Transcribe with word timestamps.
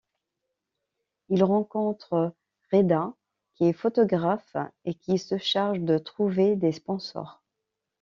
Il 1.29 1.43
rencontre 1.43 2.33
Reda 2.73 3.13
qui 3.53 3.65
est 3.65 3.71
photographe 3.73 4.55
et 4.83 4.95
qui 4.95 5.19
se 5.19 5.37
charge 5.37 5.81
de 5.81 5.99
trouver 5.99 6.55
des 6.55 6.71
sponsors. 6.71 7.43